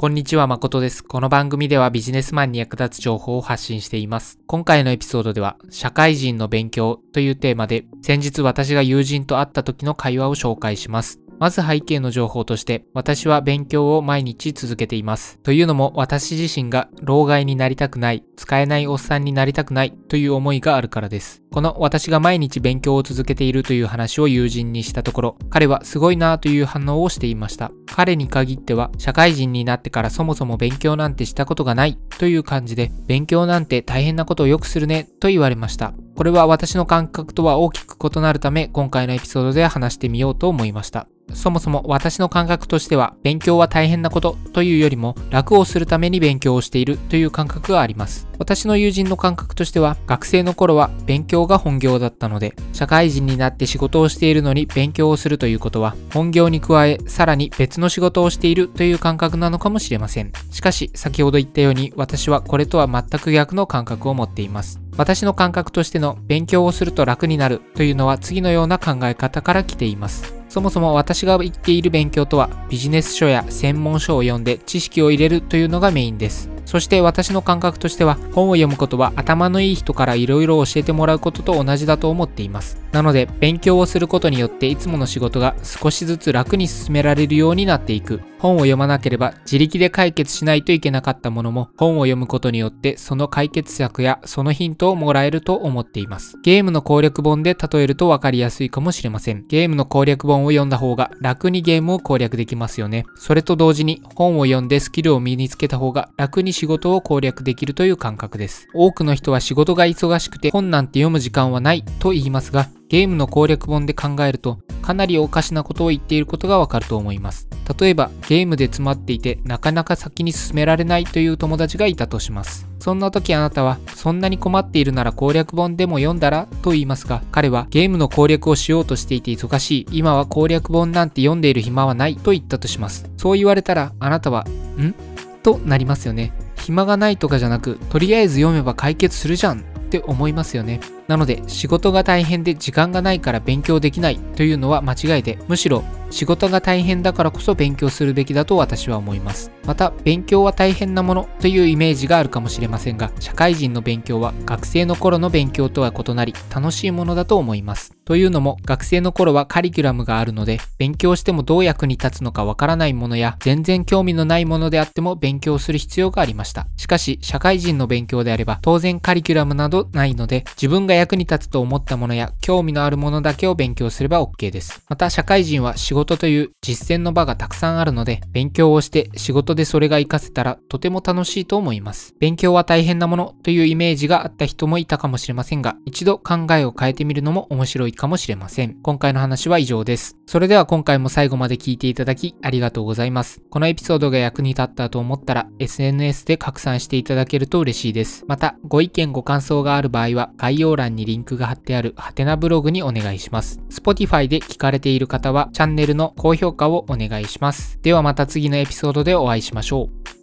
[0.00, 1.04] こんにちは、誠です。
[1.04, 4.38] この番組ではビジネスマンに役立つ情報を発信しています。
[4.46, 11.20] 今回のエピソードでは、社会人の勉強というテーマで、先日私が友人と会った時の会話を紹介します。
[11.38, 15.38] まず背景の情報として、私は勉強を毎日続けています。
[15.42, 21.42] というのも、私自身が老害になりたくない、使えないおっさんになりたくないという思いがあるからです。
[21.52, 27.72] この私が毎日勉強を続けているという話を友人にしたところ、彼はすごいなという反応をしていました。
[27.86, 35.92] 彼に限っては、社会人になってからそもそも勉強なんてしたことがないという感じで、勉強なんて大変なことをよくするねと言われました。
[36.14, 41.08] これは私の感覚とは大きく異なるため、今回のエピソードで話してみようと思いました。
[41.34, 48.28] そもそも私の感覚としては勉強は大変なことというよりも楽をするために勉強をしているという感覚があります。
[48.38, 60.32] 私の友人の感覚としては学生の頃は勉強が本業だったので社会人になって仕事をしているのに勉強をするということは本業に加えさらに別の仕事をしているという感覚なのかもしれません。
[60.50, 64.80] しかし先ほど言ったように私はこれとは全く逆の感覚を持っています。
[64.96, 70.34] 私の感覚としての勉強をすると楽になるというのは次のような考え方から来ています。
[70.50, 76.50] そもそも私が言っている勉強とはビジネス書や専門書を読んで知識を入れるというのがメインです。
[76.70, 82.80] そして私の感覚としては本を読むことは頭のいい人から色々教えてもらうことと同じだと思っています。
[82.92, 88.20] なので勉強をすることによっていつもの仕事が少しずつ楽に進められるようになっていく。
[88.40, 96.38] 本を読まなければ自力で解決しないといけなかったものも本を読むことによってその解決策やそのヒントをもらえると思っています。
[96.42, 99.44] ゲームの攻略本で例えると分かりやすいかもしれません。
[99.46, 103.04] ゲームの攻略本を読んだ方が楽にゲームを攻略できますよね。
[103.16, 108.68] それと同時に本を読んでスキルを身につけた方が楽に仕事を攻略できるという感覚です。
[108.74, 117.48] 多くの人は仕事が忙しくて本なんて読む時間はないと言いますが、ゲームの攻略本で考えるとかなりおかしなことを言っていることがわかると思います。
[117.78, 122.66] 例えばゲームで詰まっていてなかなか先に進められないという友達がいたとします。
[122.80, 133.10] そんな時あなたはそんなに困っているなら攻略本でも読んだらと言いますが彼はゲームの攻略をしようとしていて忙しい今は攻略本なんて読んでいる暇はないと言ったとします。
[133.16, 134.46] そう言われたらあなたは
[134.78, 134.94] ん？
[135.42, 136.32] となりますよね。
[136.56, 140.80] 暇がないとかじゃなく、とりあえず読めば解決するじゃんって思いますよね。
[141.10, 149.50] なので、仕事が大変で時間がないから勉強できないというのは間違いで、むしろ仕事が大変だからこそ勉強するべきだと私は思います。
[149.64, 157.94] また、勉強は大変なものというイメージがあるかもしれませんが、社会人の勉強は学生の頃の勉強とは異なり、楽しいものだと思います。
[158.04, 166.66] というのも、学生の頃はカリキュラムがあるので、勉強してもどう役に立つのかわからないものや、全然興味のないものであっても勉強する必要がありました。
[166.76, 174.82] しかし、社会人の勉強であれば、当然カリキュラムなどないので、自分が役に立つと思ったものや、興味のあるものだけを勉強すれば OK です。
[174.88, 182.14] また、社会人は仕事事という実践の場がたくさんあるので、勉強をして仕事でそれが活かせたらとても楽しいと思います。
[182.18, 188.76] 勉強は大変なものというイメージがあった人もいたかもしれませんが、一度考えを変えてみるのも面白いかもしれません。
[188.82, 190.16] 今回の話は以上です。
[190.26, 193.40] それでは今回も最後まで聞いていただきありがとうございます。
[193.50, 198.24] このエピソードが役に立ったと思ったら SNS で拡散していただけると嬉しいです。
[198.26, 203.60] また、ご意見ご感想がある場合は概要欄にリンクが貼ってあるハテナブログにお願いします。
[203.70, 207.78] Spotify で聞かれている方はチャンネルルの高評価をお願いします。
[207.82, 210.19] ではまた次のエピソードでお会いしましょう。